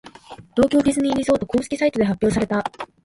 [0.55, 2.63] 東京ディズニーリゾート公式サイトで発表された。